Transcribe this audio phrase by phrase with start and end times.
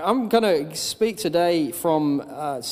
[0.00, 2.62] I'm going to speak today from uh,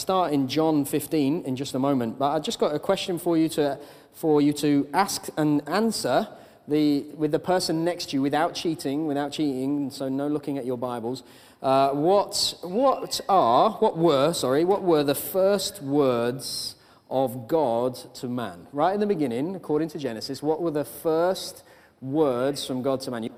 [0.46, 3.80] John 15 in just a moment, but I just got a question for you to
[4.12, 6.28] for you to ask and answer
[6.68, 9.90] the with the person next to you without cheating, without cheating.
[9.90, 11.24] So no looking at your Bibles.
[11.60, 16.76] Uh, what what are what were sorry what were the first words
[17.10, 18.68] of God to man?
[18.72, 21.64] Right in the beginning, according to Genesis, what were the first
[22.00, 23.30] words from God to man?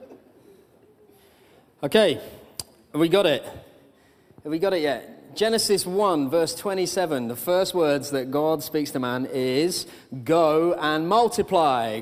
[1.82, 2.20] Okay,
[2.92, 3.42] we got it.
[4.48, 5.36] Have we got it yet?
[5.36, 9.86] Genesis 1, verse 27, the first words that God speaks to man is
[10.24, 12.00] go and multiply.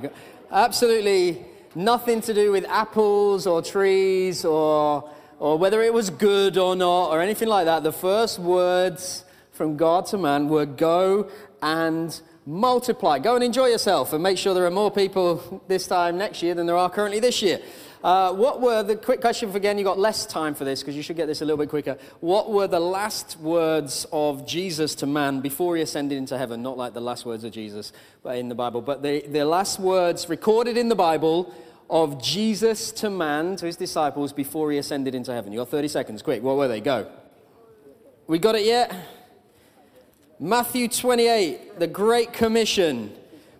[0.52, 6.76] Absolutely nothing to do with apples or trees or, or whether it was good or
[6.76, 7.82] not or anything like that.
[7.82, 11.28] The first words from God to man were go
[11.60, 13.18] and multiply.
[13.18, 16.54] Go and enjoy yourself and make sure there are more people this time next year
[16.54, 17.58] than there are currently this year.
[18.06, 19.76] Uh, what were the quick question for again?
[19.76, 21.98] You got less time for this because you should get this a little bit quicker.
[22.20, 26.62] What were the last words of Jesus to man before he ascended into heaven?
[26.62, 27.92] Not like the last words of Jesus
[28.24, 31.52] in the Bible, but the, the last words recorded in the Bible
[31.90, 35.52] of Jesus to man, to his disciples, before he ascended into heaven.
[35.52, 36.22] You got 30 seconds.
[36.22, 36.80] Quick, what were they?
[36.80, 37.10] Go.
[38.28, 38.94] We got it yet?
[40.38, 43.16] Matthew 28, the Great Commission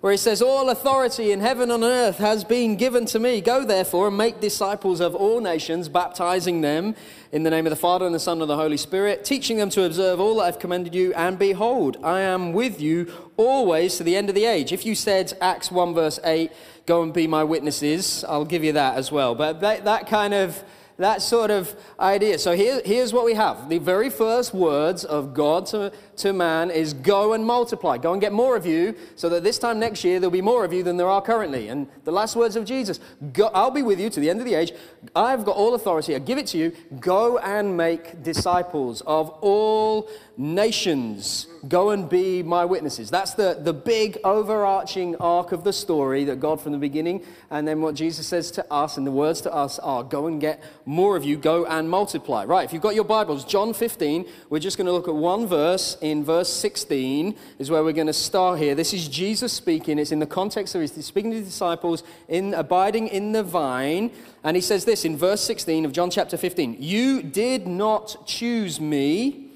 [0.06, 3.40] where he says, All authority in heaven and earth has been given to me.
[3.40, 6.94] Go therefore and make disciples of all nations, baptizing them
[7.32, 9.68] in the name of the Father and the Son and the Holy Spirit, teaching them
[9.70, 11.12] to observe all that I've commanded you.
[11.14, 14.70] And behold, I am with you always to the end of the age.
[14.70, 16.52] If you said, Acts 1 verse 8,
[16.86, 19.34] go and be my witnesses, I'll give you that as well.
[19.34, 20.62] But that, that kind of
[20.98, 22.38] that sort of idea.
[22.38, 23.68] So here, here's what we have.
[23.68, 27.98] The very first words of God to, to man is go and multiply.
[27.98, 30.64] Go and get more of you so that this time next year there'll be more
[30.64, 31.68] of you than there are currently.
[31.68, 33.00] And the last words of Jesus,
[33.32, 34.72] go, I'll be with you to the end of the age.
[35.14, 36.14] I've got all authority.
[36.14, 36.72] I give it to you.
[37.00, 41.46] Go and make disciples of all nations.
[41.68, 43.10] Go and be my witnesses.
[43.10, 47.66] That's the, the big overarching arc of the story that God from the beginning, and
[47.66, 50.62] then what Jesus says to us, and the words to us are go and get
[50.84, 52.44] more of you, go and multiply.
[52.44, 55.46] Right, if you've got your Bibles, John 15, we're just going to look at one
[55.46, 58.74] verse in verse 16, is where we're going to start here.
[58.74, 59.98] This is Jesus speaking.
[59.98, 64.10] It's in the context of his speaking to the disciples in abiding in the vine.
[64.44, 68.80] And he says this in verse 16 of John chapter 15 You did not choose
[68.80, 69.46] me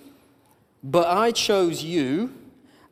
[0.83, 2.34] but I chose you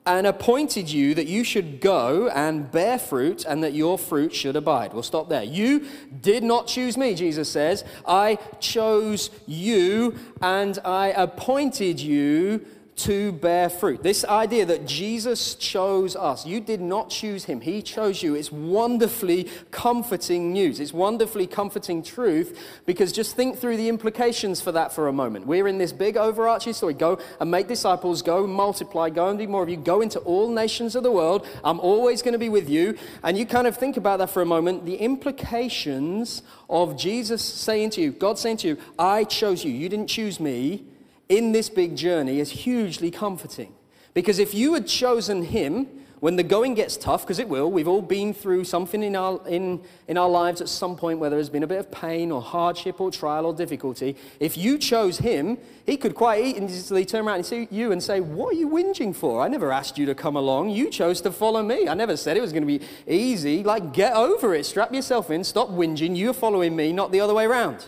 [0.04, 4.56] and appointed you that you should go and bear fruit and that your fruit should
[4.56, 4.92] abide.
[4.92, 5.42] We'll stop there.
[5.42, 5.86] You
[6.20, 7.84] did not choose me, Jesus says.
[8.06, 12.64] I chose you and I appointed you
[12.98, 14.02] to bear fruit.
[14.02, 18.34] This idea that Jesus chose us, you did not choose him, he chose you.
[18.34, 20.80] It's wonderfully comforting news.
[20.80, 25.46] It's wonderfully comforting truth because just think through the implications for that for a moment.
[25.46, 29.46] We're in this big overarching story go and make disciples, go multiply, go and do
[29.46, 31.46] more of you, go into all nations of the world.
[31.64, 32.98] I'm always going to be with you.
[33.22, 34.84] And you kind of think about that for a moment.
[34.84, 39.88] The implications of Jesus saying to you, God saying to you, I chose you, you
[39.88, 40.84] didn't choose me
[41.28, 43.74] in this big journey is hugely comforting.
[44.14, 45.86] Because if you had chosen him
[46.20, 49.40] when the going gets tough, because it will, we've all been through something in our,
[49.46, 52.32] in, in our lives at some point where there has been a bit of pain
[52.32, 54.16] or hardship or trial or difficulty.
[54.40, 58.18] If you chose him, he could quite easily turn around and see you and say,
[58.18, 59.40] What are you whinging for?
[59.40, 60.70] I never asked you to come along.
[60.70, 61.86] You chose to follow me.
[61.88, 63.62] I never said it was going to be easy.
[63.62, 64.66] Like, get over it.
[64.66, 65.44] Strap yourself in.
[65.44, 66.16] Stop whinging.
[66.16, 67.86] You're following me, not the other way around.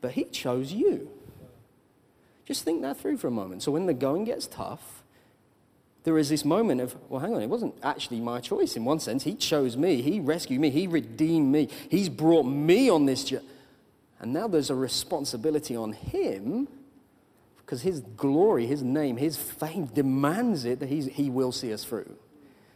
[0.00, 1.08] But he chose you.
[2.44, 3.62] Just think that through for a moment.
[3.62, 5.02] So when the going gets tough,
[6.04, 8.98] there is this moment of, well, hang on, it wasn't actually my choice in one
[8.98, 9.22] sense.
[9.22, 13.46] He chose me, He rescued me, He redeemed me, He's brought me on this journey.
[14.18, 16.68] And now there's a responsibility on Him
[17.58, 21.84] because His glory, His name, His fame demands it that he's, He will see us
[21.84, 22.16] through.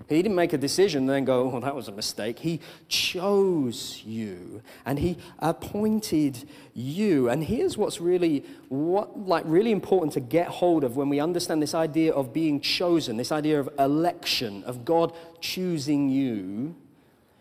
[0.08, 2.38] He didn't make a decision and then go, oh, that was a mistake.
[2.38, 7.28] He chose you and he appointed you.
[7.28, 11.60] And here's what's really, what, like really important to get hold of when we understand
[11.60, 16.76] this idea of being chosen, this idea of election, of God choosing you,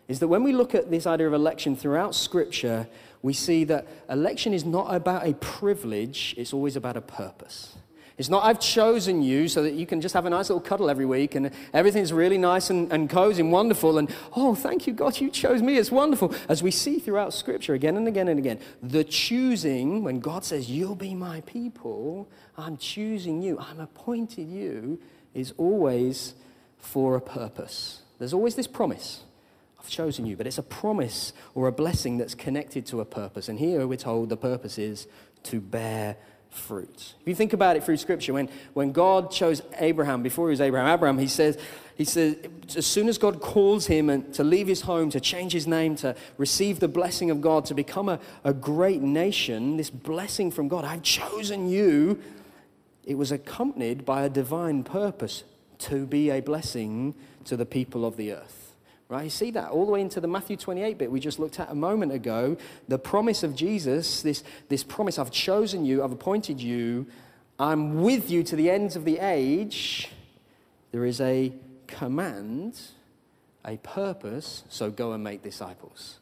[0.07, 2.88] is that when we look at this idea of election throughout Scripture,
[3.22, 7.75] we see that election is not about a privilege, it's always about a purpose.
[8.18, 10.90] It's not, I've chosen you so that you can just have a nice little cuddle
[10.90, 13.98] every week and everything's really nice and, and cozy and wonderful.
[13.98, 15.78] And, oh, thank you, God, you chose me.
[15.78, 16.34] It's wonderful.
[16.48, 20.72] As we see throughout Scripture again and again and again, the choosing, when God says,
[20.72, 24.98] You'll be my people, I'm choosing you, I'm appointed you,
[25.34, 26.36] is always
[26.78, 28.02] for a purpose.
[28.18, 29.24] There's always this promise.
[29.78, 33.50] I've chosen you, but it's a promise or a blessing that's connected to a purpose.
[33.50, 35.06] And here we're told the purpose is
[35.44, 36.16] to bear
[36.56, 37.13] fruit.
[37.22, 40.62] If you think about it through Scripture, when, when God chose Abraham, before he was
[40.62, 41.57] Abraham, Abraham, he says,
[41.96, 42.36] he says,
[42.75, 45.96] as soon as God calls him and to leave his home, to change his name,
[45.98, 50.68] to receive the blessing of God, to become a, a great nation, this blessing from
[50.68, 52.22] God, I've chosen you,
[53.06, 55.44] it was accompanied by a divine purpose
[55.78, 57.16] to be a blessing
[57.46, 58.65] to the people of the earth.
[59.16, 59.24] Right?
[59.24, 61.72] You see that all the way into the Matthew 28 bit we just looked at
[61.72, 62.58] a moment ago.
[62.90, 67.06] The promise of Jesus, this, this promise I've chosen you, I've appointed you,
[67.58, 70.10] I'm with you to the ends of the age.
[70.92, 71.54] There is a
[71.88, 72.78] command,
[73.64, 76.20] a purpose, so go and make disciples.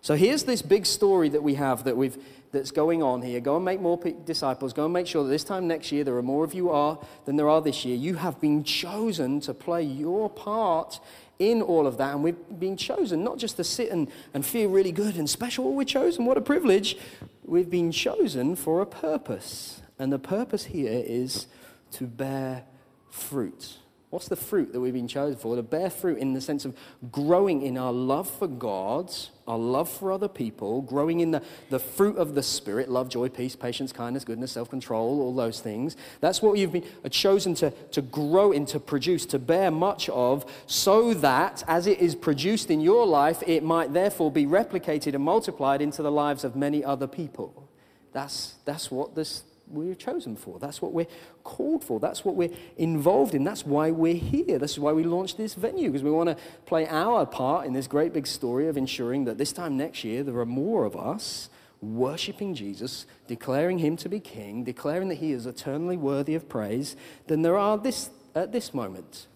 [0.00, 2.16] So here's this big story that we have that we've,
[2.52, 3.40] that's going on here.
[3.40, 4.72] Go and make more disciples.
[4.72, 6.96] Go and make sure that this time next year there are more of you are
[7.24, 7.96] than there are this year.
[7.96, 11.00] You have been chosen to play your part
[11.38, 12.14] in all of that.
[12.14, 15.72] And we've been chosen not just to sit and, and feel really good and special.
[15.72, 16.24] We're chosen.
[16.24, 16.96] What a privilege.
[17.44, 19.82] We've been chosen for a purpose.
[19.98, 21.46] And the purpose here is
[21.92, 22.64] to bear
[23.10, 23.78] fruit.
[24.10, 25.56] What's the fruit that we've been chosen for?
[25.56, 26.76] To bear fruit in the sense of
[27.10, 29.12] growing in our love for God,
[29.48, 33.28] our love for other people, growing in the, the fruit of the Spirit love, joy,
[33.28, 35.96] peace, patience, kindness, goodness, self control, all those things.
[36.20, 40.08] That's what you've been uh, chosen to, to grow in, to produce, to bear much
[40.10, 45.14] of, so that as it is produced in your life, it might therefore be replicated
[45.14, 47.68] and multiplied into the lives of many other people.
[48.12, 50.58] That's, that's what this we're chosen for.
[50.58, 51.06] That's what we're
[51.44, 51.98] called for.
[52.00, 53.44] That's what we're involved in.
[53.44, 54.58] That's why we're here.
[54.58, 56.36] This is why we launched this venue, because we want to
[56.66, 60.22] play our part in this great big story of ensuring that this time next year
[60.22, 61.48] there are more of us
[61.80, 66.96] worshiping Jesus, declaring him to be king, declaring that he is eternally worthy of praise,
[67.26, 69.26] than there are this, at this moment.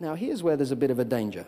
[0.00, 1.46] Now, here's where there's a bit of a danger.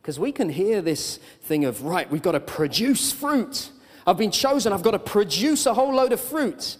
[0.00, 3.70] Because we can hear this thing of, right, we've got to produce fruit.
[4.06, 6.76] I've been chosen, I've got to produce a whole load of fruit.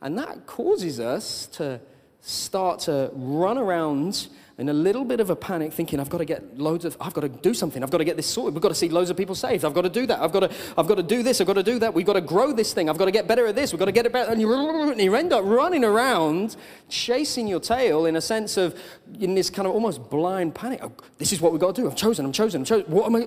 [0.00, 1.80] And that causes us to
[2.20, 6.24] start to run around in a little bit of a panic, thinking, I've got to
[6.24, 8.62] get loads of, I've got to do something, I've got to get this sorted, we've
[8.62, 10.50] got to see loads of people saved, I've got to do that, I've got to,
[10.78, 12.72] I've got to do this, I've got to do that, we've got to grow this
[12.72, 14.30] thing, I've got to get better at this, we've got to get it better.
[14.30, 16.54] And you, end up running around,
[16.88, 18.78] chasing your tail in a sense of,
[19.18, 20.80] in this kind of almost blind panic.
[20.84, 22.86] Oh, this is what we've got to do, I'm chosen, I'm chosen, I'm chosen.
[22.92, 23.26] What am I?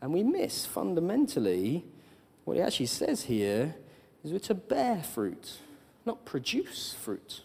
[0.00, 1.84] And we miss fundamentally
[2.44, 3.74] what he actually says here
[4.24, 5.58] is we're to bear fruit,
[6.06, 7.42] not produce fruit.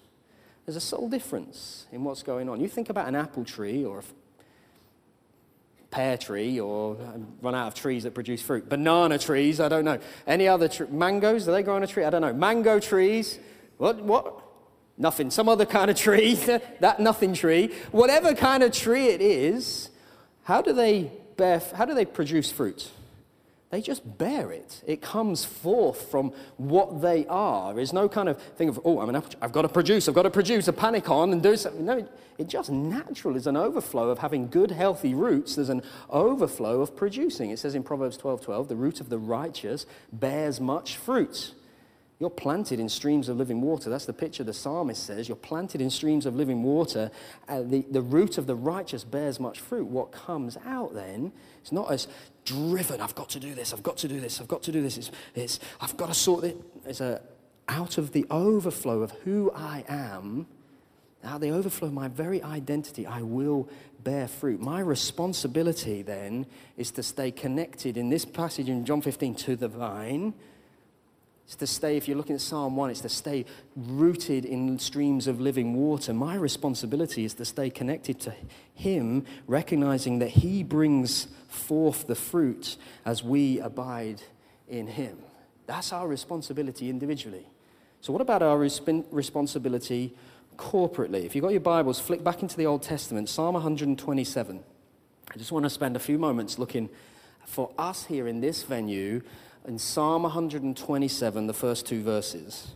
[0.65, 2.61] There's a subtle difference in what's going on.
[2.61, 4.03] You think about an apple tree or a
[5.91, 8.69] pear tree or um, run out of trees that produce fruit.
[8.69, 9.99] Banana trees, I don't know.
[10.25, 12.05] Any other tr- mangoes, do they grow on a tree?
[12.05, 12.33] I don't know.
[12.33, 13.39] Mango trees,
[13.77, 14.01] what?
[14.01, 14.41] What?
[14.97, 15.31] Nothing.
[15.31, 16.35] Some other kind of tree,
[16.79, 17.73] that nothing tree.
[17.91, 19.89] Whatever kind of tree it is,
[20.43, 22.89] how do they bear, how do they produce fruit?
[23.73, 24.83] They just bear it.
[24.85, 27.73] It comes forth from what they are.
[27.73, 30.13] There's no kind of thing of, oh, I'm an apple I've got to produce, I've
[30.13, 31.83] got to produce a panic on and do something.
[31.83, 32.07] No,
[32.37, 35.55] it just natural is an overflow of having good, healthy roots.
[35.55, 35.81] There's an
[36.11, 37.49] overflow of producing.
[37.49, 41.55] It says in Proverbs 12 12, the root of the righteous bears much fruit.
[42.19, 43.89] You're planted in streams of living water.
[43.89, 45.27] That's the picture the psalmist says.
[45.27, 47.11] You're planted in streams of living water.
[47.47, 49.87] Uh, the, the root of the righteous bears much fruit.
[49.87, 51.31] What comes out then,
[51.61, 52.07] it's not as
[52.45, 54.81] driven, I've got to do this, I've got to do this, I've got to do
[54.81, 54.97] this.
[54.97, 56.57] It's, it's I've got to sort it.
[56.85, 57.21] It's a,
[57.67, 60.47] out of the overflow of who I am,
[61.23, 63.69] out of the overflow of my very identity, I will
[64.03, 64.59] bear fruit.
[64.59, 66.45] My responsibility then
[66.77, 70.33] is to stay connected in this passage in John 15 to the vine
[71.45, 73.45] it's to stay, if you're looking at Psalm 1, it's to stay
[73.75, 76.13] rooted in streams of living water.
[76.13, 78.33] My responsibility is to stay connected to
[78.73, 84.21] Him, recognizing that He brings forth the fruit as we abide
[84.69, 85.17] in Him.
[85.65, 87.45] That's our responsibility individually.
[87.99, 90.13] So, what about our resp- responsibility
[90.57, 91.25] corporately?
[91.25, 94.63] If you've got your Bibles, flick back into the Old Testament, Psalm 127.
[95.33, 96.89] I just want to spend a few moments looking
[97.45, 99.21] for us here in this venue
[99.65, 102.73] in Psalm 127, the first two verses.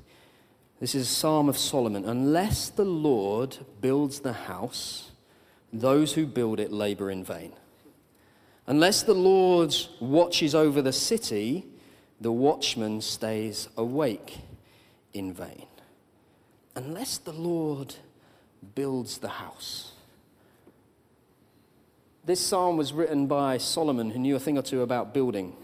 [0.79, 2.05] This is a Psalm of Solomon.
[2.05, 5.11] Unless the Lord builds the house,
[5.73, 7.53] those who build it labor in vain.
[8.67, 11.65] Unless the Lord watches over the city,
[12.21, 14.39] the watchman stays awake
[15.13, 15.65] in vain.
[16.75, 17.95] Unless the Lord
[18.75, 19.93] builds the house.
[22.25, 25.55] This psalm was written by Solomon, who knew a thing or two about building.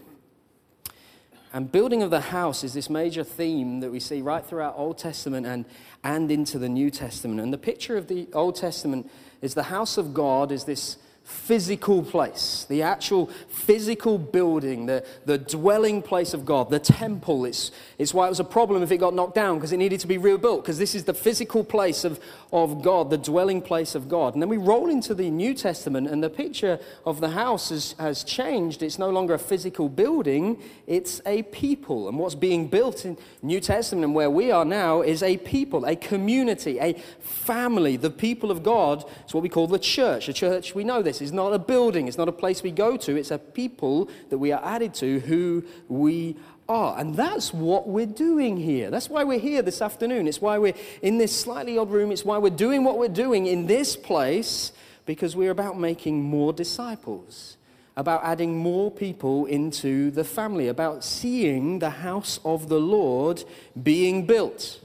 [1.54, 4.98] And building of the house is this major theme that we see right throughout Old
[4.98, 5.64] Testament and,
[6.02, 7.40] and into the New Testament.
[7.40, 9.08] And the picture of the Old Testament
[9.40, 15.38] is the house of God is this physical place, the actual physical building, the, the
[15.38, 17.46] dwelling place of God, the temple.
[17.46, 20.00] It's, it's why it was a problem if it got knocked down because it needed
[20.00, 22.20] to be rebuilt because this is the physical place of,
[22.52, 24.34] of God, the dwelling place of God.
[24.34, 27.94] And then we roll into the New Testament and the picture of the house has,
[27.98, 28.82] has changed.
[28.82, 32.06] It's no longer a physical building, it's a people.
[32.06, 35.86] And what's being built in New Testament and where we are now is a people,
[35.86, 37.96] a community, a family.
[37.96, 40.28] The people of God It's what we call the church.
[40.28, 41.28] A church, we know this this.
[41.28, 44.38] It's not a building, it's not a place we go to, it's a people that
[44.38, 46.36] we are added to who we
[46.68, 46.98] are.
[46.98, 48.90] And that's what we're doing here.
[48.90, 50.28] That's why we're here this afternoon.
[50.28, 52.10] It's why we're in this slightly odd room.
[52.10, 54.72] It's why we're doing what we're doing in this place
[55.06, 57.56] because we're about making more disciples,
[57.96, 63.44] about adding more people into the family, about seeing the house of the Lord
[63.80, 64.80] being built.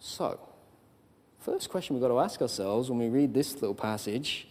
[0.00, 0.40] So,
[1.40, 4.48] first question we've got to ask ourselves when we read this little passage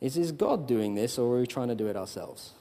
[0.00, 2.52] is is God doing this or are we trying to do it ourselves?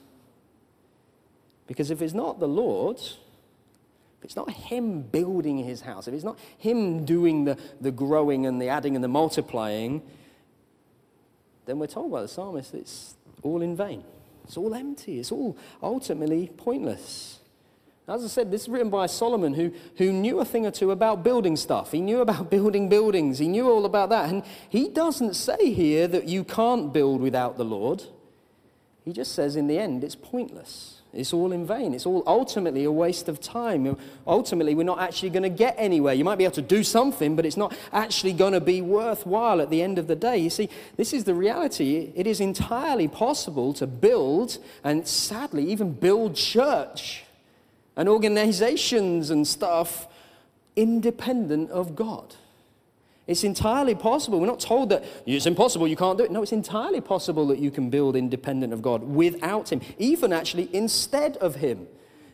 [1.68, 6.24] Because if it's not the Lord, if it's not Him building His house, if it's
[6.24, 10.02] not Him doing the, the growing and the adding and the multiplying,
[11.66, 14.04] then we're told by the psalmist it's all in vain.
[14.46, 15.20] It's all empty.
[15.20, 17.40] It's all ultimately pointless.
[18.08, 20.92] As I said, this is written by Solomon, who, who knew a thing or two
[20.92, 21.92] about building stuff.
[21.92, 23.38] He knew about building buildings.
[23.38, 24.30] He knew all about that.
[24.30, 28.04] And he doesn't say here that you can't build without the Lord.
[29.04, 31.02] He just says, in the end, it's pointless.
[31.14, 31.94] It's all in vain.
[31.94, 33.98] It's all ultimately a waste of time.
[34.26, 36.14] Ultimately, we're not actually going to get anywhere.
[36.14, 39.60] You might be able to do something, but it's not actually going to be worthwhile
[39.60, 40.38] at the end of the day.
[40.38, 42.12] You see, this is the reality.
[42.16, 47.24] It is entirely possible to build, and sadly, even build church
[47.98, 50.08] and organizations and stuff
[50.76, 52.36] independent of God.
[53.26, 54.40] It's entirely possible.
[54.40, 56.32] We're not told that it's impossible, you can't do it.
[56.32, 60.70] No, it's entirely possible that you can build independent of God without Him, even actually
[60.74, 61.88] instead of Him.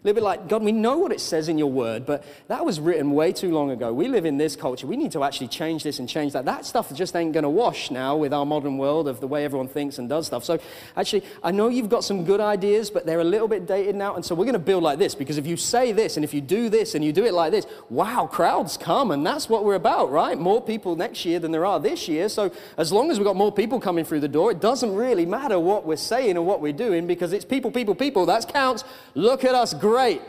[0.04, 2.80] Little bit like, God, we know what it says in your word, but that was
[2.80, 3.94] written way too long ago.
[3.94, 4.86] We live in this culture.
[4.86, 6.46] We need to actually change this and change that.
[6.46, 9.46] That stuff just ain't going to wash now with our modern world of the way
[9.46, 10.44] everyone thinks and does stuff.
[10.44, 10.60] So,
[10.98, 14.16] actually, I know you've got some good ideas, but they're a little bit dated now.
[14.16, 16.34] And so, we're going to build like this because if you say this and if
[16.34, 19.12] you do this and you do it like this, wow, crowds come.
[19.12, 20.38] And that's what we're about, right?
[20.38, 22.28] More people next year than there are this year.
[22.28, 25.26] So, as long as we've got more people coming through the door, it doesn't really
[25.26, 28.26] matter what we're saying or what we're doing because it's people, people, people.
[28.26, 28.84] That counts.
[29.16, 30.22] Look at us great.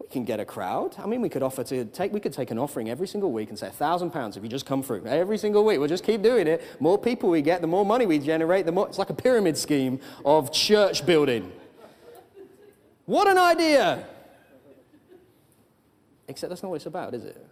[0.00, 0.94] We can get a crowd.
[0.96, 3.48] I mean, we could offer to take, we could take an offering every single week
[3.48, 5.04] and say a thousand pounds if you just come through.
[5.06, 5.80] Every single week.
[5.80, 6.62] We'll just keep doing it.
[6.78, 9.56] More people we get, the more money we generate, the more, it's like a pyramid
[9.56, 11.50] scheme of church building.
[13.06, 14.06] What an idea!
[16.28, 17.44] Except that's not what it's about, is it?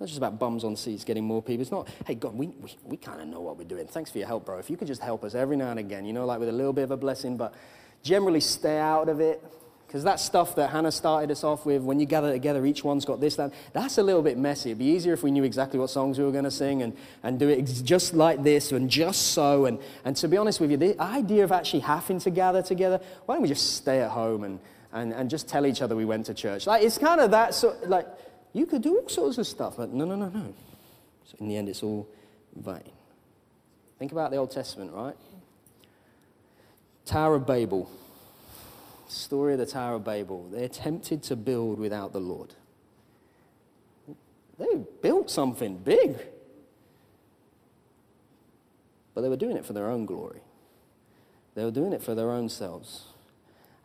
[0.00, 1.62] It's just about bums on seats getting more people.
[1.62, 3.86] It's not, hey, God, we, we, we kind of know what we're doing.
[3.86, 4.58] Thanks for your help, bro.
[4.58, 6.52] If you could just help us every now and again, you know, like with a
[6.52, 7.54] little bit of a blessing, but
[8.02, 9.42] generally stay out of it.
[9.88, 13.06] Because that stuff that Hannah started us off with, when you gather together, each one's
[13.06, 14.68] got this, that, that's a little bit messy.
[14.68, 16.94] It'd be easier if we knew exactly what songs we were going to sing and,
[17.22, 19.64] and do it just like this and just so.
[19.64, 23.00] And, and to be honest with you, the idea of actually having to gather together,
[23.24, 24.60] why don't we just stay at home and,
[24.92, 26.66] and, and just tell each other we went to church?
[26.66, 28.06] Like, it's kind of that sort, like,
[28.52, 30.54] you could do all sorts of stuff, but no, no, no, no.
[31.24, 32.06] So in the end, it's all
[32.54, 32.82] vain.
[33.98, 35.16] Think about the Old Testament, right?
[37.06, 37.90] Tower of Babel
[39.10, 40.48] story of the Tower of Babel.
[40.50, 42.54] They attempted to build without the Lord.
[44.58, 46.16] They built something big.
[49.14, 50.40] But they were doing it for their own glory.
[51.54, 53.04] They were doing it for their own selves.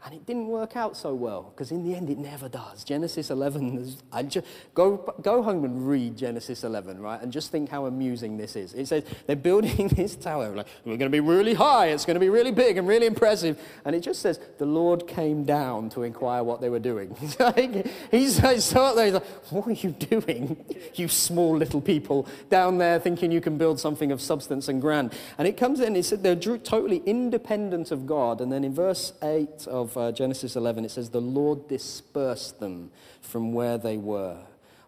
[0.05, 2.83] And it didn't work out so well, because in the end it never does.
[2.83, 7.22] Genesis 11, I just, go, go home and read Genesis 11, right?
[7.22, 8.74] And just think how amusing this is.
[8.74, 12.15] It says they're building this tower, like, we're going to be really high, it's going
[12.15, 13.57] to be really big and really impressive.
[13.86, 17.15] And it just says, the Lord came down to inquire what they were doing.
[17.19, 22.77] he's like, he's like, he's like, what are you doing, you small little people down
[22.77, 25.13] there thinking you can build something of substance and grand?
[25.38, 28.41] And it comes in, it said they're totally independent of God.
[28.41, 33.53] And then in verse 8 uh, Genesis 11, it says, The Lord dispersed them from
[33.53, 34.38] where they were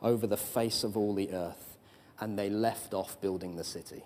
[0.01, 1.77] over the face of all the earth,
[2.19, 4.03] and they left off building the city.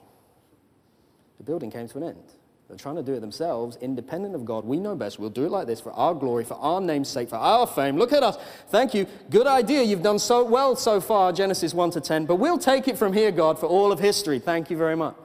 [1.38, 2.24] The building came to an end.
[2.70, 4.64] They're trying to do it themselves, independent of God.
[4.64, 5.18] We know best.
[5.18, 7.98] We'll do it like this for our glory, for our name's sake, for our fame.
[7.98, 8.38] Look at us.
[8.68, 9.08] Thank you.
[9.32, 9.82] Good idea.
[9.82, 12.28] You've done so well so far, Genesis 1 to 10.
[12.28, 14.38] But we'll take it from here, God, for all of history.
[14.38, 15.16] Thank you very much.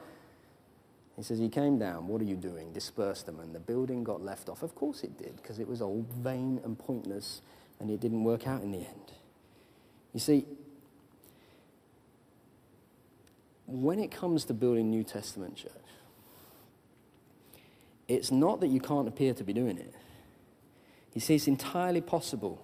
[1.15, 2.07] He says, He came down.
[2.07, 2.73] What are you doing?
[2.73, 3.39] Disperse them.
[3.39, 4.63] And the building got left off.
[4.63, 7.41] Of course it did, because it was all vain and pointless,
[7.79, 9.13] and it didn't work out in the end.
[10.13, 10.45] You see,
[13.65, 15.71] when it comes to building New Testament church,
[18.07, 19.93] it's not that you can't appear to be doing it.
[21.11, 22.61] He says it's entirely possible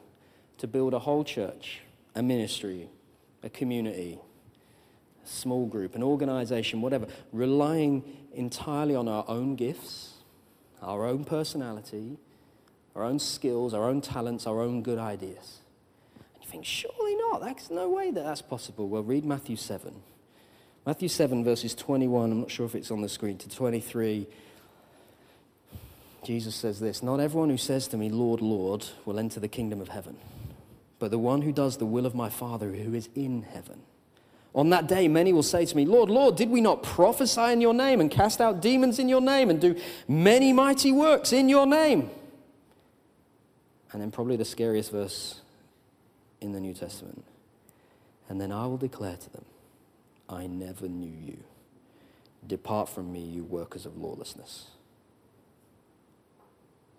[0.57, 1.81] to build a whole church,
[2.13, 2.89] a ministry,
[3.41, 4.19] a community,
[5.23, 8.03] a small group, an organization, whatever, relying
[8.33, 10.13] entirely on our own gifts,
[10.81, 12.17] our own personality,
[12.95, 15.59] our own skills, our own talents, our own good ideas.
[16.15, 17.41] And you think, surely not.
[17.41, 18.87] There's no way that that's possible.
[18.87, 19.93] Well, read Matthew 7.
[20.85, 24.27] Matthew 7, verses 21, I'm not sure if it's on the screen, to 23.
[26.23, 29.79] Jesus says this Not everyone who says to me, Lord, Lord, will enter the kingdom
[29.79, 30.17] of heaven,
[30.99, 33.83] but the one who does the will of my Father who is in heaven.
[34.53, 37.61] On that day, many will say to me, Lord, Lord, did we not prophesy in
[37.61, 41.47] your name and cast out demons in your name and do many mighty works in
[41.47, 42.09] your name?
[43.93, 45.41] And then, probably the scariest verse
[46.41, 47.23] in the New Testament.
[48.29, 49.45] And then I will declare to them,
[50.29, 51.37] I never knew you.
[52.47, 54.67] Depart from me, you workers of lawlessness.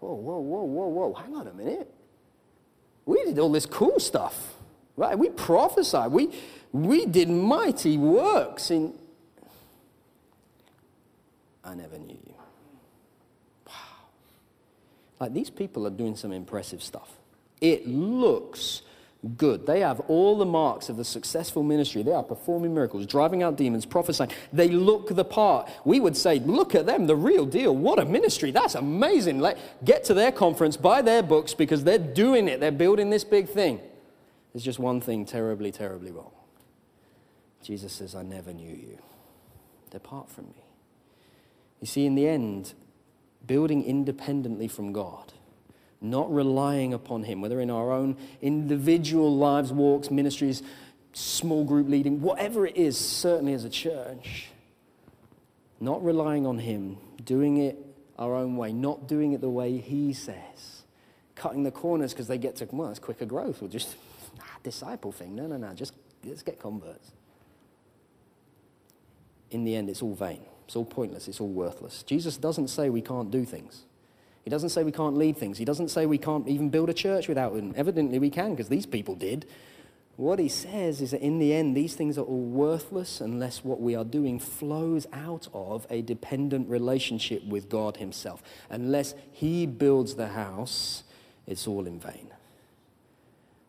[0.00, 1.14] Whoa, whoa, whoa, whoa, whoa.
[1.14, 1.92] Hang on a minute.
[3.06, 4.54] We did all this cool stuff,
[4.97, 5.19] right?
[5.19, 6.13] We prophesied.
[6.13, 6.31] We,
[6.73, 8.95] we did mighty works in.
[11.65, 12.35] I never knew you.
[13.67, 13.73] Wow.
[15.21, 17.11] Like these people are doing some impressive stuff.
[17.61, 18.83] It looks
[19.37, 19.67] good.
[19.67, 22.03] They have all the marks of the successful ministry.
[22.03, 24.31] They are performing miracles, driving out demons, prophesying.
[24.53, 25.71] They look the part.
[25.85, 27.75] We would say, look at them, the real deal.
[27.77, 28.51] What a ministry.
[28.51, 29.39] That's amazing.
[29.39, 32.59] Like, get to their conference, buy their books because they're doing it.
[32.59, 33.81] They're building this big thing.
[34.52, 36.32] There's just one thing terribly, terribly wrong.
[37.62, 38.99] Jesus says, I never knew you.
[39.90, 40.64] Depart from me.
[41.80, 42.75] You see, in the end,
[43.47, 45.32] building independently from God
[46.02, 50.62] not relying upon Him, whether in our own individual lives, walks, ministries,
[51.12, 54.49] small group leading, whatever it is, certainly as a church,
[55.80, 57.78] not relying on Him, doing it
[58.18, 60.82] our own way, not doing it the way He says,
[61.37, 63.97] cutting the corners because they get to, well, it's quicker growth, or just
[64.62, 65.35] disciple thing.
[65.35, 67.12] No, no, no, just let's get converts.
[69.50, 70.43] In the end, it's all vain.
[70.67, 71.28] It's all pointless.
[71.28, 72.02] It's all worthless.
[72.02, 73.84] Jesus doesn't say we can't do things.
[74.45, 75.58] He doesn't say we can't lead things.
[75.58, 77.73] He doesn't say we can't even build a church without him.
[77.76, 79.47] Evidently, we can because these people did.
[80.17, 83.80] What he says is that in the end, these things are all worthless unless what
[83.80, 88.43] we are doing flows out of a dependent relationship with God Himself.
[88.69, 91.04] Unless He builds the house,
[91.47, 92.28] it's all in vain.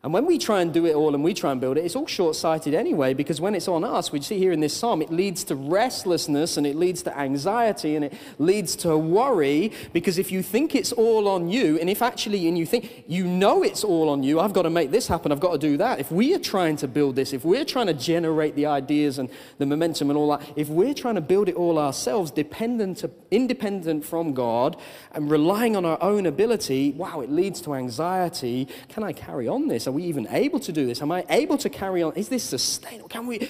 [0.04, 1.96] And when we try and do it all and we try and build it, it's
[1.96, 5.00] all short sighted anyway, because when it's on us, we see here in this psalm,
[5.00, 9.72] it leads to restlessness and it leads to anxiety and it leads to worry.
[9.94, 13.24] Because if you think it's all on you, and if actually, and you think you
[13.24, 15.78] know it's all on you, I've got to make this happen, I've got to do
[15.78, 15.98] that.
[16.00, 19.30] If we are trying to build this, if we're trying to generate the ideas and
[19.56, 24.04] the momentum and all that, if we're trying to build it all ourselves, dependent, independent
[24.04, 24.76] from God
[25.12, 28.68] and relying on our own ability, wow, it leads to anxiety.
[28.90, 29.86] Can I carry on this?
[29.94, 31.00] We even able to do this?
[31.00, 32.14] Am I able to carry on?
[32.14, 33.08] Is this sustainable?
[33.08, 33.48] Can we?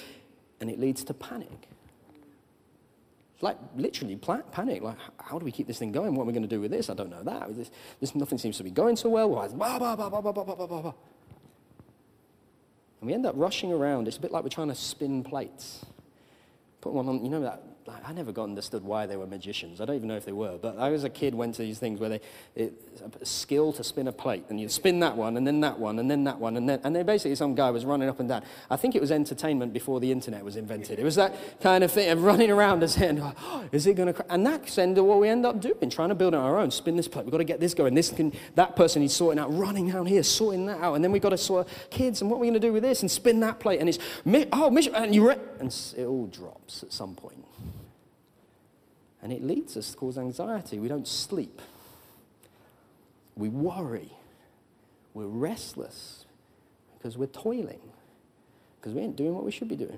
[0.61, 1.67] And it leads to panic.
[3.41, 4.81] Like literally panic.
[4.81, 6.15] Like, how do we keep this thing going?
[6.15, 6.89] What are we going to do with this?
[6.89, 7.55] I don't know that.
[7.55, 9.27] This, this nothing seems to be going so well.
[9.29, 10.93] Blah, blah, blah.
[13.01, 14.07] And we end up rushing around.
[14.07, 15.85] It's a bit like we're trying to spin plates.
[16.79, 19.79] Put one on, you know that I never got understood why they were magicians.
[19.79, 20.57] I don't even know if they were.
[20.57, 22.21] But I, as a kid, went to these things where they,
[22.55, 22.73] it,
[23.21, 24.45] a skill to spin a plate.
[24.49, 26.57] And you spin that one, and then that one, and then that one.
[26.57, 28.43] And then, and then basically some guy was running up and down.
[28.71, 30.97] I think it was entertainment before the internet was invented.
[30.97, 34.11] It was that kind of thing of running around and saying, oh, is it going
[34.11, 36.71] to And that's end what we end up doing, trying to build on our own.
[36.71, 37.25] Spin this plate.
[37.25, 37.93] We've got to get this going.
[37.93, 40.95] This can, that person he's sorting out, running down here, sorting that out.
[40.95, 42.81] And then we've got to sort kids, and what are we going to do with
[42.81, 43.01] this?
[43.01, 43.79] And spin that plate.
[43.79, 43.99] And it's,
[44.51, 44.75] oh.
[44.75, 47.45] And, you re- and it all drops at some point.
[49.25, 50.77] And it leads us to cause anxiety.
[50.77, 51.59] We don't sleep.
[53.35, 54.11] We worry.
[55.15, 56.25] We're restless
[56.95, 57.79] because we're toiling,
[58.79, 59.97] because we ain't doing what we should be doing.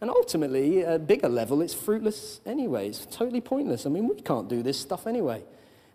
[0.00, 2.90] And ultimately, at a bigger level, it's fruitless anyway.
[2.90, 3.86] It's totally pointless.
[3.86, 5.42] I mean, we can't do this stuff anyway.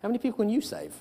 [0.01, 0.93] How many people can you save?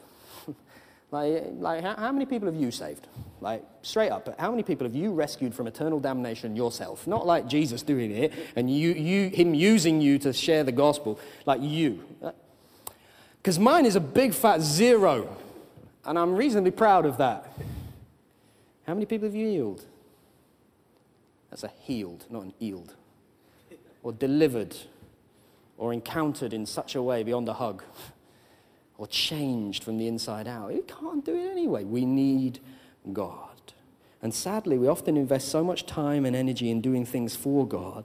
[1.11, 3.07] Like, like how, how, many people have you saved?
[3.41, 7.07] Like, straight up, how many people have you rescued from eternal damnation yourself?
[7.07, 11.19] Not like Jesus doing it and you, you, him using you to share the gospel,
[11.47, 12.05] like you.
[13.39, 15.35] Because mine is a big fat zero,
[16.05, 17.57] and I'm reasonably proud of that.
[18.87, 19.85] How many people have you healed?
[21.51, 22.95] That's a healed, not an healed.
[24.03, 24.77] Or delivered,
[25.79, 27.83] or encountered in such a way beyond a hug
[28.99, 30.73] or changed from the inside out.
[30.73, 31.85] It can't do it anyway.
[31.85, 32.61] We need
[33.13, 33.49] God.
[34.21, 38.05] And sadly, we often invest so much time and energy in doing things for God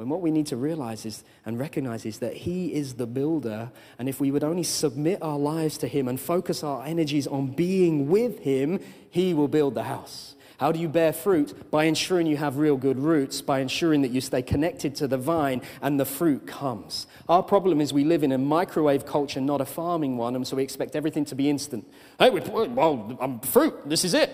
[0.00, 3.70] When what we need to realize is and recognize is that He is the builder,
[3.98, 7.48] and if we would only submit our lives to Him and focus our energies on
[7.48, 10.36] being with Him, He will build the house.
[10.60, 11.70] How do you bear fruit?
[11.70, 15.16] By ensuring you have real good roots, by ensuring that you stay connected to the
[15.16, 17.06] vine and the fruit comes.
[17.30, 20.56] Our problem is we live in a microwave culture, not a farming one, and so
[20.56, 21.90] we expect everything to be instant.
[22.18, 24.30] Hey, we, well, I'm fruit, this is it.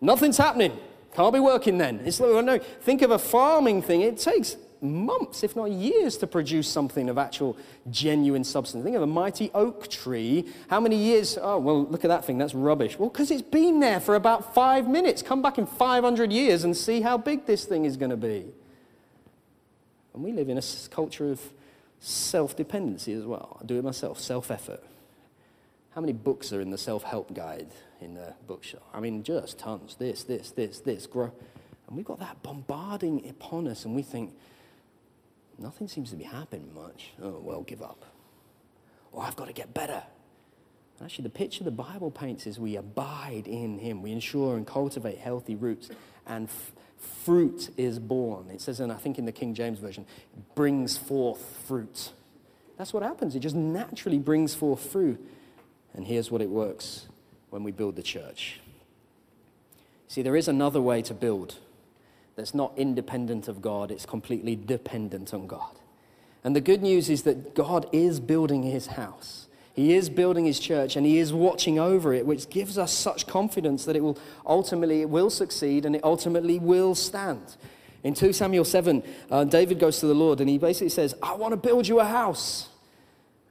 [0.00, 0.72] Nothing's happening.
[1.14, 2.00] Can't be working then.
[2.06, 4.00] It's no, think of a farming thing.
[4.00, 7.56] It takes months, if not years, to produce something of actual
[7.90, 8.84] genuine substance.
[8.84, 10.46] Think of a mighty oak tree.
[10.68, 11.38] How many years?
[11.40, 12.38] Oh, well, look at that thing.
[12.38, 12.98] That's rubbish.
[12.98, 15.22] Well, because it's been there for about five minutes.
[15.22, 18.46] Come back in 500 years and see how big this thing is going to be.
[20.14, 21.40] And we live in a culture of
[22.00, 23.58] self dependency as well.
[23.60, 24.82] I do it myself, self effort.
[25.94, 27.68] How many books are in the self help guide
[28.00, 28.82] in the bookshop?
[28.92, 29.96] I mean, just tons.
[29.98, 31.06] This, this, this, this.
[31.06, 31.32] Grow.
[31.86, 34.32] And we've got that bombarding upon us, and we think,
[35.58, 37.12] nothing seems to be happening much.
[37.22, 38.04] Oh, well, give up.
[39.12, 40.02] Or I've got to get better.
[41.02, 44.02] Actually, the picture the Bible paints is we abide in Him.
[44.02, 45.90] We ensure and cultivate healthy roots,
[46.26, 46.72] and f-
[47.24, 48.50] fruit is born.
[48.50, 50.06] It says, and I think in the King James Version,
[50.54, 52.12] brings forth fruit.
[52.78, 53.34] That's what happens.
[53.34, 55.20] It just naturally brings forth fruit.
[55.94, 57.06] And here's what it works
[57.50, 58.60] when we build the church.
[60.08, 61.56] See, there is another way to build
[62.36, 65.80] that's not independent of God, it's completely dependent on God.
[66.44, 69.46] And the good news is that God is building his house.
[69.74, 73.26] He is building his church and he is watching over it, which gives us such
[73.26, 77.56] confidence that it will ultimately it will succeed and it ultimately will stand.
[78.04, 81.34] In 2 Samuel 7, uh, David goes to the Lord and he basically says, I
[81.34, 82.68] want to build you a house.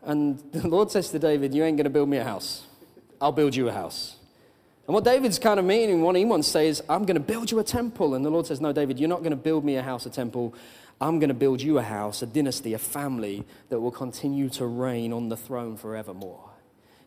[0.02, 2.64] And the Lord says to David, You ain't going to build me a house.
[3.20, 4.15] I'll build you a house.
[4.88, 7.22] And what David's kind of meaning, what he wants to say is, I'm going to
[7.22, 8.14] build you a temple.
[8.14, 10.12] And the Lord says, No, David, you're not going to build me a house, a
[10.12, 10.54] temple.
[11.02, 14.66] I'm going to build you a house, a dynasty, a family that will continue to
[14.66, 16.55] reign on the throne forevermore.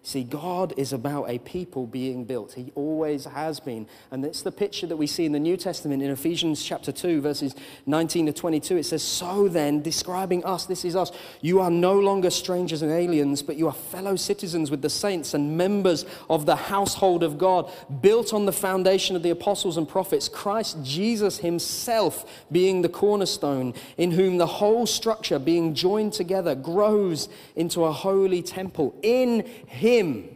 [0.04, 2.54] See, God is about a people being built.
[2.54, 3.86] He always has been.
[4.10, 7.20] And it's the picture that we see in the New Testament in Ephesians chapter 2,
[7.20, 8.76] verses 19 to 22.
[8.76, 12.92] It says, So then, describing us, this is us, you are no longer strangers and
[12.92, 17.36] aliens, but you are fellow citizens with the saints and members of the household of
[17.36, 22.88] God, built on the foundation of the apostles and prophets, Christ Jesus himself being the
[22.88, 28.94] cornerstone, in whom the whole structure being joined together grows into a holy temple.
[29.02, 30.28] In him him,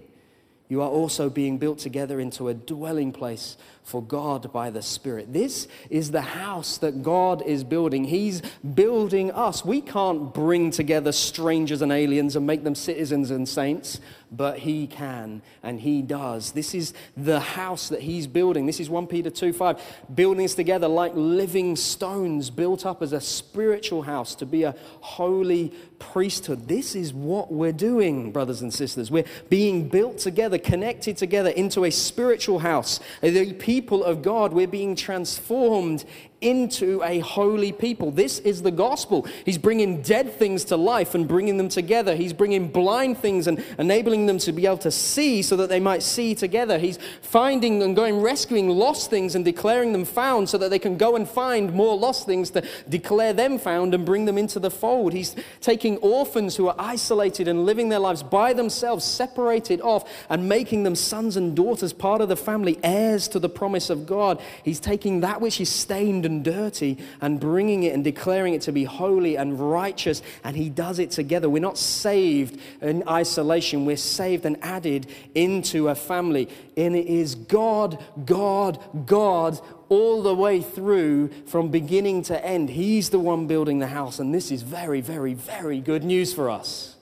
[0.69, 5.31] you are also being built together into a dwelling place for God by the Spirit.
[5.31, 8.05] This is the house that God is building.
[8.05, 8.41] He's
[8.75, 9.67] building us.
[9.67, 14.01] We can't bring together strangers and aliens and make them citizens and saints,
[14.33, 16.53] but He can and He does.
[16.53, 18.66] This is the house that He's building.
[18.66, 19.81] This is 1 Peter 2 5.
[20.14, 24.75] Building us together like living stones built up as a spiritual house to be a
[25.01, 26.66] holy priesthood.
[26.66, 29.11] This is what we're doing, brothers and sisters.
[29.11, 32.99] We're being built together, connected together into a spiritual house.
[33.21, 36.05] The people of God, we're being transformed
[36.42, 38.11] into a holy people.
[38.11, 39.26] This is the gospel.
[39.44, 42.16] He's bringing dead things to life and bringing them together.
[42.16, 45.81] He's bringing blind things and enabling them to be able to see so that they
[45.81, 46.78] might see together.
[46.78, 50.96] He's finding and going rescuing lost things and declaring them found so that they can
[50.96, 54.70] go and find more lost things to declare them found and bring them into the
[54.70, 55.12] fold.
[55.12, 60.48] He's taking orphans who are isolated and living their lives by themselves, separated off, and
[60.48, 64.40] making them sons and daughters, part of the family, heirs to the promise of God.
[64.64, 68.73] He's taking that which is stained and dirty and bringing it and declaring it to
[68.73, 70.23] be holy and righteous.
[70.45, 71.51] And He does it together.
[71.51, 76.49] We're not saved in isolation, we're saved and added into a family.
[76.77, 79.61] And it is God, God, God
[79.92, 82.71] all the way through from beginning to end.
[82.71, 84.18] He's the one building the house.
[84.18, 86.97] And this is very, very, very good news for us.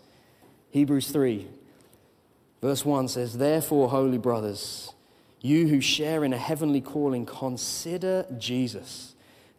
[0.71, 1.47] Hebrews 3,
[2.61, 4.93] verse 1 says, Therefore, holy brothers,
[5.41, 9.15] you who share in a heavenly calling, consider Jesus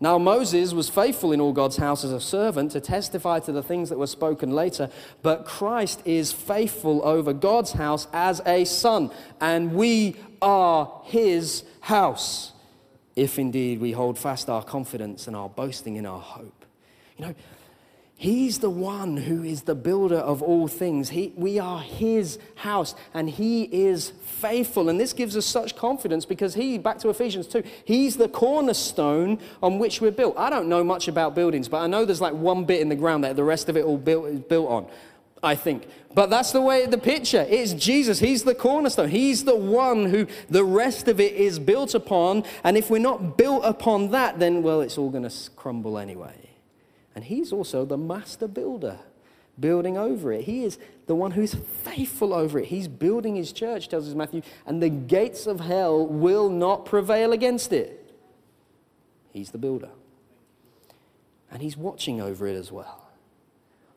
[0.00, 3.62] Now, Moses was faithful in all God's house as a servant to testify to the
[3.62, 4.90] things that were spoken later,
[5.22, 12.52] but Christ is faithful over God's house as a son, and we are his house,
[13.14, 16.64] if indeed we hold fast our confidence and our boasting in our hope.
[17.16, 17.34] You know,
[18.16, 21.10] He's the one who is the builder of all things.
[21.10, 24.88] He, we are his house and he is faithful.
[24.88, 29.38] And this gives us such confidence because he, back to Ephesians 2, he's the cornerstone
[29.62, 30.38] on which we're built.
[30.38, 32.96] I don't know much about buildings, but I know there's like one bit in the
[32.96, 34.86] ground that the rest of it all built, is built on,
[35.42, 35.86] I think.
[36.14, 37.42] But that's the way the picture.
[37.42, 38.20] is Jesus.
[38.20, 39.08] He's the cornerstone.
[39.08, 42.44] He's the one who the rest of it is built upon.
[42.62, 46.43] And if we're not built upon that, then, well, it's all going to crumble anyway.
[47.14, 48.98] And he's also the master builder,
[49.58, 50.44] building over it.
[50.44, 52.66] He is the one who's faithful over it.
[52.66, 57.32] He's building his church, tells us Matthew, and the gates of hell will not prevail
[57.32, 58.00] against it.
[59.32, 59.90] He's the builder.
[61.50, 63.08] And he's watching over it as well.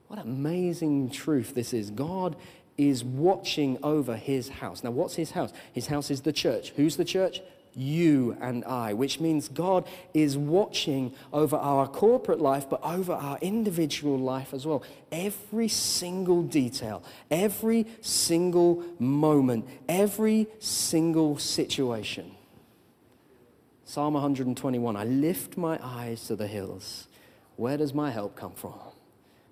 [0.07, 1.89] What amazing truth this is.
[1.89, 2.35] God
[2.77, 4.83] is watching over his house.
[4.83, 5.51] Now, what's his house?
[5.73, 6.69] His house is the church.
[6.75, 7.41] Who's the church?
[7.75, 13.37] You and I, which means God is watching over our corporate life, but over our
[13.41, 14.83] individual life as well.
[15.11, 22.31] Every single detail, every single moment, every single situation.
[23.85, 27.07] Psalm 121 I lift my eyes to the hills.
[27.55, 28.73] Where does my help come from?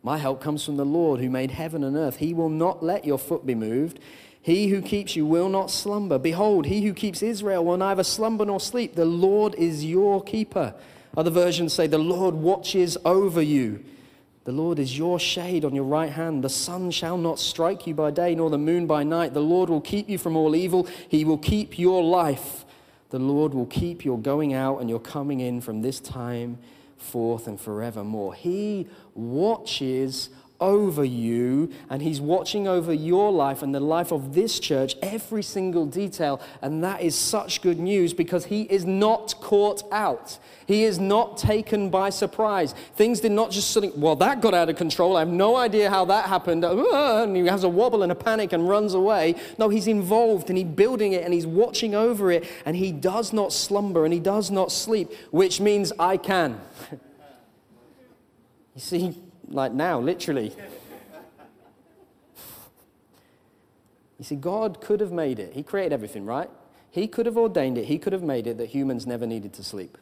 [0.04, 2.18] My help comes from the Lord who made heaven and earth.
[2.18, 4.00] He will not let your foot be moved.
[4.46, 6.20] He who keeps you will not slumber.
[6.20, 8.94] Behold, he who keeps Israel will neither slumber nor sleep.
[8.94, 10.76] The Lord is your keeper.
[11.18, 13.84] Other versions say, The Lord watches over you.
[14.44, 16.44] The Lord is your shade on your right hand.
[16.44, 19.34] The sun shall not strike you by day, nor the moon by night.
[19.34, 20.88] The Lord will keep you from all evil.
[21.10, 22.66] He will keep your life.
[23.10, 26.60] The Lord will keep your going out and your coming in from this time
[27.00, 28.36] forth and forevermore.
[28.36, 34.60] He watches over you and he's watching over your life and the life of this
[34.60, 36.42] church, every single detail.
[36.62, 40.38] And that is such good news because he is not caught out.
[40.66, 42.74] He is not taken by surprise.
[42.96, 45.18] Things did not just suddenly, well, that got out of control.
[45.18, 46.64] I have no idea how that happened.
[46.66, 49.36] Uh, and he has a wobble and a panic and runs away.
[49.58, 53.34] No, he's involved and he's building it and he's watching over it and he does
[53.34, 56.60] not slumber and he does not sleep, which means I can.
[56.92, 60.56] you see, like now, literally.
[64.18, 65.54] You see, God could have made it.
[65.54, 66.50] He created everything, right?
[66.90, 67.86] He could have ordained it.
[67.86, 69.98] He could have made it that humans never needed to sleep.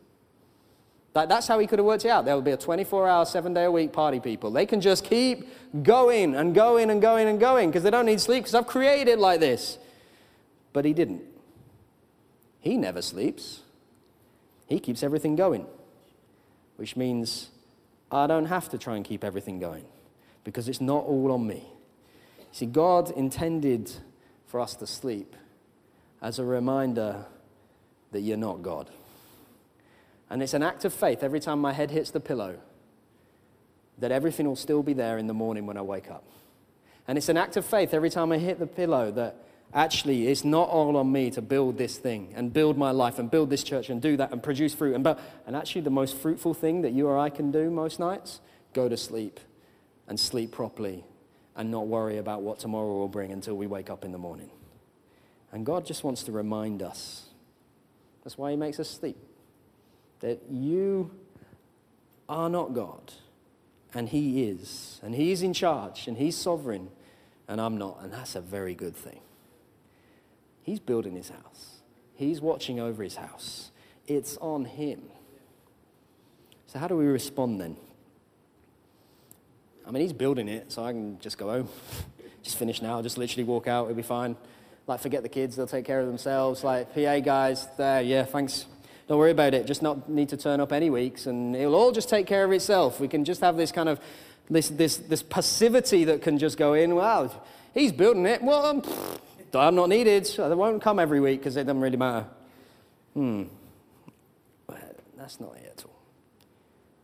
[1.13, 2.25] That, that's how he could have worked it out.
[2.25, 4.51] There would be a 24 hour, seven day a week party people.
[4.51, 5.47] They can just keep
[5.84, 9.08] going and going and going and going because they don't need sleep because I've created
[9.08, 9.77] it like this.
[10.71, 11.21] But he didn't.
[12.62, 13.62] He never sleeps,
[14.67, 15.65] he keeps everything going,
[16.77, 17.49] which means
[18.13, 19.86] I don't have to try and keep everything going
[20.43, 21.63] because it's not all on me.
[22.52, 23.91] See, God intended
[24.45, 25.36] for us to sleep
[26.21, 27.26] as a reminder
[28.12, 28.89] that you're not God.
[30.30, 32.60] And it's an act of faith every time my head hits the pillow
[33.97, 36.23] that everything will still be there in the morning when I wake up.
[37.08, 39.36] And it's an act of faith every time I hit the pillow that
[39.73, 43.29] actually it's not all on me to build this thing and build my life and
[43.29, 44.95] build this church and do that and produce fruit.
[44.95, 47.99] And, but, and actually, the most fruitful thing that you or I can do most
[47.99, 48.39] nights,
[48.73, 49.39] go to sleep
[50.07, 51.03] and sleep properly
[51.55, 54.49] and not worry about what tomorrow will bring until we wake up in the morning.
[55.51, 57.27] And God just wants to remind us.
[58.23, 59.17] That's why He makes us sleep.
[60.21, 61.12] That you
[62.27, 63.13] are not God,
[63.93, 64.99] and He is.
[65.03, 66.89] And He's in charge, and He's sovereign,
[67.47, 67.99] and I'm not.
[68.01, 69.19] And that's a very good thing.
[70.63, 71.82] He's building his house,
[72.15, 73.69] he's watching over his house.
[74.06, 75.02] It's on him.
[76.67, 77.78] So, how do we respond then?
[79.88, 81.69] I mean, he's building it, so I can just go home,
[82.43, 84.36] just finish now, just literally walk out, it'll be fine.
[84.88, 86.63] Like, forget the kids, they'll take care of themselves.
[86.63, 88.65] Like, PA guys, there, yeah, thanks.
[89.08, 89.65] Don't worry about it.
[89.65, 92.52] Just not need to turn up any weeks, and it'll all just take care of
[92.52, 92.99] itself.
[92.99, 93.99] We can just have this kind of
[94.49, 96.95] this this this passivity that can just go in.
[96.95, 98.41] Well, he's building it.
[98.41, 98.82] Well, um,
[99.59, 100.25] I'm not needed.
[100.27, 102.25] So they won't come every week because it doesn't really matter.
[103.13, 103.43] Hmm.
[105.17, 105.92] That's not it at all.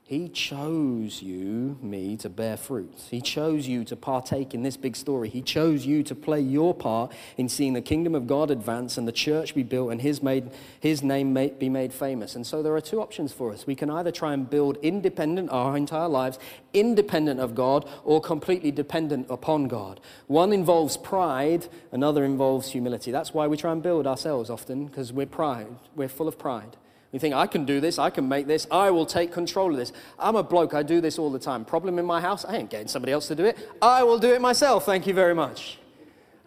[0.09, 2.99] He chose you, me, to bear fruit.
[3.11, 5.29] He chose you to partake in this big story.
[5.29, 9.07] He chose you to play your part in seeing the kingdom of God advance and
[9.07, 12.35] the church be built and his, made, his name be made famous.
[12.35, 13.67] And so there are two options for us.
[13.67, 16.39] We can either try and build independent our entire lives,
[16.73, 19.99] independent of God, or completely dependent upon God.
[20.25, 23.11] One involves pride, another involves humility.
[23.11, 25.67] That's why we try and build ourselves often, because we're pride.
[25.95, 26.77] We're full of pride.
[27.11, 29.77] You think, I can do this, I can make this, I will take control of
[29.77, 29.91] this.
[30.19, 31.65] I'm a bloke, I do this all the time.
[31.65, 33.57] Problem in my house, I ain't getting somebody else to do it.
[33.81, 35.79] I will do it myself, thank you very much.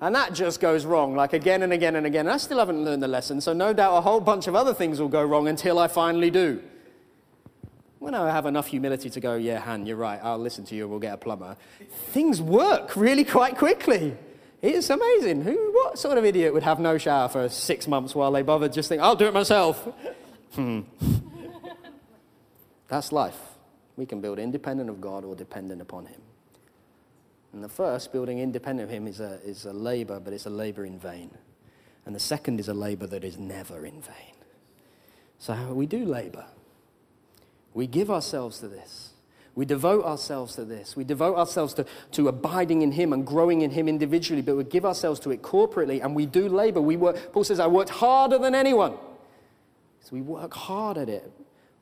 [0.00, 2.26] And that just goes wrong, like again and again and again.
[2.26, 4.72] And I still haven't learned the lesson, so no doubt a whole bunch of other
[4.74, 6.62] things will go wrong until I finally do.
[8.02, 10.88] when I have enough humility to go, yeah, Han, you're right, I'll listen to you
[10.88, 11.56] we'll get a plumber,
[12.10, 14.16] things work really quite quickly.
[14.60, 15.42] It's amazing.
[15.42, 18.72] Who, what sort of idiot would have no shower for six months while they bothered
[18.72, 19.88] just think, I'll do it myself?
[20.52, 20.80] Hmm.
[22.88, 23.38] That's life.
[23.96, 26.20] We can build independent of God or dependent upon Him.
[27.52, 30.50] And the first, building independent of Him, is a, is a labor, but it's a
[30.50, 31.30] labor in vain.
[32.04, 34.34] And the second is a labor that is never in vain.
[35.38, 36.46] So, we do labor?
[37.74, 39.10] We give ourselves to this.
[39.54, 40.96] We devote ourselves to this.
[40.96, 44.64] We devote ourselves to, to abiding in Him and growing in Him individually, but we
[44.64, 46.80] give ourselves to it corporately and we do labor.
[46.80, 48.94] We work, Paul says, I worked harder than anyone.
[50.12, 51.32] We work hard at it,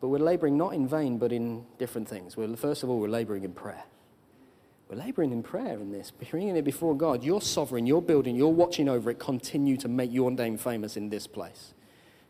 [0.00, 2.36] but we're laboring not in vain, but in different things.
[2.36, 3.82] We're, first of all, we're laboring in prayer.
[4.88, 7.24] We're laboring in prayer in this, bringing it before God.
[7.24, 9.18] You're sovereign, you're building, you're watching over it.
[9.18, 11.74] Continue to make your name famous in this place.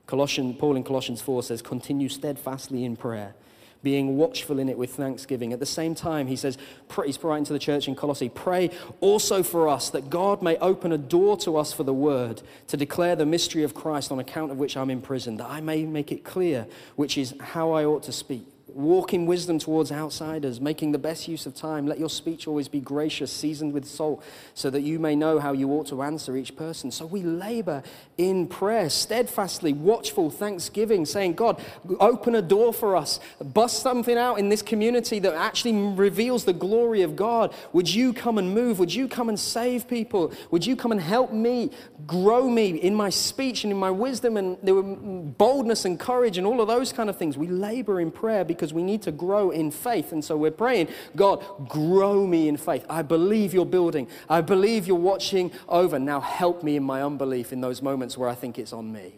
[0.07, 3.35] Colossians, Paul in Colossians 4 says, Continue steadfastly in prayer
[3.83, 5.53] being watchful in it with thanksgiving.
[5.53, 6.59] At the same time, he says,
[7.05, 10.93] he's writing to the church in Colossae, pray also for us that God may open
[10.93, 14.51] a door to us for the word to declare the mystery of Christ on account
[14.53, 16.67] of which I'm imprisoned, that I may make it clear,
[16.97, 18.47] which is how I ought to speak.
[18.75, 21.87] Walk in wisdom towards outsiders, making the best use of time.
[21.87, 24.23] Let your speech always be gracious, seasoned with salt,
[24.55, 26.91] so that you may know how you ought to answer each person.
[26.91, 27.83] So we labor
[28.19, 31.63] in prayer, steadfastly, watchful, thanksgiving, saying, God,
[32.01, 33.21] open a door for us.
[33.41, 37.55] Bust something out in this community that actually reveals the glory of God.
[37.73, 38.79] Would you come and move?
[38.79, 40.33] Would you come and save people?
[40.51, 41.71] Would you come and help me,
[42.07, 46.61] grow me in my speech and in my wisdom and boldness and courage and all
[46.61, 47.39] of those kind of things?
[47.39, 50.13] We labor in prayer because because we need to grow in faith.
[50.13, 52.85] And so we're praying, God, grow me in faith.
[52.91, 54.07] I believe you're building.
[54.29, 55.99] I believe you're watching over.
[55.99, 59.15] Now help me in my unbelief in those moments where I think it's on me.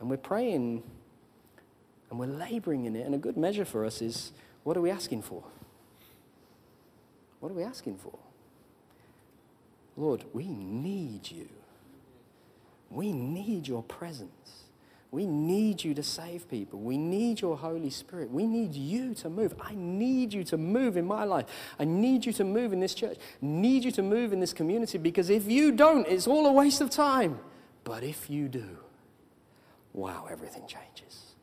[0.00, 0.82] And we're praying
[2.08, 3.04] and we're laboring in it.
[3.04, 4.32] And a good measure for us is
[4.64, 5.44] what are we asking for?
[7.40, 8.18] What are we asking for?
[9.94, 11.50] Lord, we need you.
[12.88, 14.59] We need your presence.
[15.10, 16.78] We need you to save people.
[16.78, 18.30] We need your Holy Spirit.
[18.30, 19.54] We need you to move.
[19.60, 21.46] I need you to move in my life.
[21.80, 23.16] I need you to move in this church.
[23.18, 26.52] I need you to move in this community because if you don't, it's all a
[26.52, 27.40] waste of time.
[27.82, 28.78] But if you do,
[29.92, 31.34] wow, everything changes.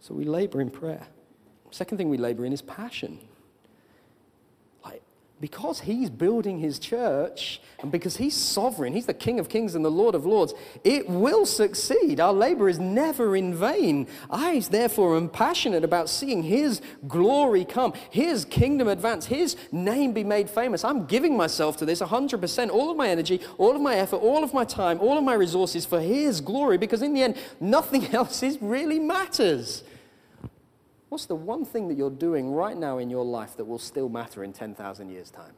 [0.00, 1.06] So we labor in prayer.
[1.70, 3.20] Second thing we labor in is passion
[5.40, 9.84] because he's building his church and because he's sovereign, he's the King of kings and
[9.84, 12.18] the Lord of lords, it will succeed.
[12.18, 14.08] Our labor is never in vain.
[14.30, 20.24] I, therefore, am passionate about seeing his glory come, his kingdom advance, his name be
[20.24, 20.84] made famous.
[20.84, 24.42] I'm giving myself to this 100%, all of my energy, all of my effort, all
[24.42, 28.06] of my time, all of my resources for his glory because in the end, nothing
[28.14, 29.84] else is really matters.
[31.08, 34.08] What's the one thing that you're doing right now in your life that will still
[34.08, 35.54] matter in 10,000 years' time?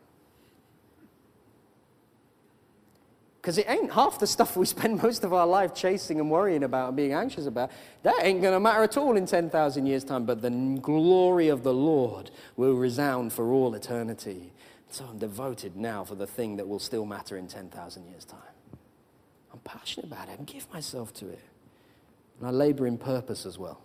[3.41, 6.63] Because it ain't half the stuff we spend most of our life chasing and worrying
[6.63, 7.71] about and being anxious about.
[8.03, 10.51] That ain't going to matter at all in 10,000 years' time, but the
[10.83, 14.53] glory of the Lord will resound for all eternity.
[14.91, 18.41] So I'm devoted now for the thing that will still matter in 10,000 years' time.
[19.53, 21.43] I'm passionate about it and give myself to it.
[22.39, 23.81] And I labor in purpose as well.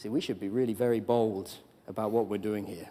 [0.00, 1.50] See, we should be really very bold
[1.86, 2.88] about what we're doing here.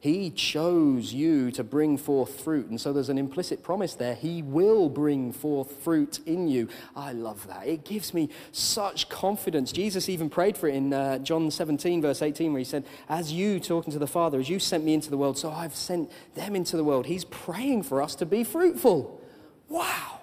[0.00, 2.66] He chose you to bring forth fruit.
[2.66, 4.16] And so there's an implicit promise there.
[4.16, 6.68] He will bring forth fruit in you.
[6.96, 7.68] I love that.
[7.68, 9.70] It gives me such confidence.
[9.70, 13.32] Jesus even prayed for it in uh, John 17, verse 18, where he said, As
[13.32, 16.10] you, talking to the Father, as you sent me into the world, so I've sent
[16.34, 17.06] them into the world.
[17.06, 19.20] He's praying for us to be fruitful.
[19.68, 20.18] Wow.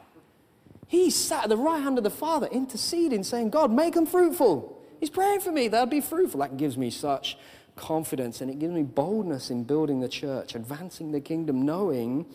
[0.89, 4.78] He sat at the right hand of the Father, interceding, saying, God, make them fruitful.
[5.02, 5.68] He's praying for me.
[5.68, 6.42] That'll be fruitful.
[6.42, 7.36] That gives me such
[7.76, 12.28] confidence and it gives me boldness in building the church, advancing the kingdom, knowing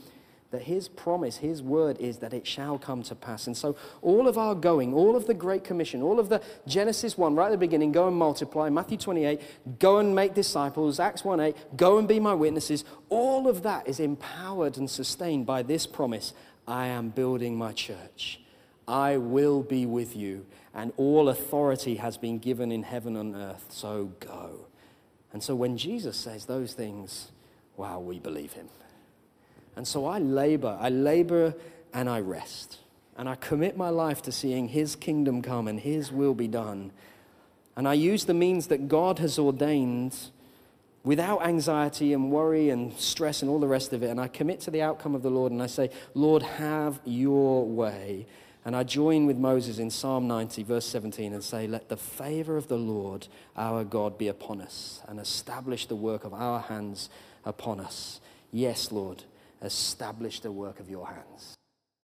[0.50, 3.46] that his promise, his word is that it shall come to pass.
[3.46, 7.16] And so, all of our going, all of the Great Commission, all of the Genesis
[7.16, 9.40] 1, right at the beginning, go and multiply, Matthew 28,
[9.78, 13.86] go and make disciples, Acts 1 8, go and be my witnesses, all of that
[13.86, 16.32] is empowered and sustained by this promise
[16.66, 18.40] I am building my church.
[18.88, 23.66] I will be with you and all authority has been given in heaven and earth,
[23.70, 24.66] so go.
[25.32, 27.32] And so when Jesus says those things,
[27.76, 28.68] wow, we believe him.
[29.74, 31.54] And so I labor, I labor
[31.92, 32.78] and I rest.
[33.16, 36.92] And I commit my life to seeing his kingdom come and his will be done.
[37.74, 40.16] And I use the means that God has ordained
[41.04, 44.10] without anxiety and worry and stress and all the rest of it.
[44.10, 47.64] And I commit to the outcome of the Lord and I say, Lord, have your
[47.64, 48.26] way.
[48.66, 52.56] And I join with Moses in Psalm 90, verse 17, and say, Let the favor
[52.56, 57.08] of the Lord our God be upon us, and establish the work of our hands
[57.44, 58.20] upon us.
[58.50, 59.22] Yes, Lord,
[59.62, 61.55] establish the work of your hands.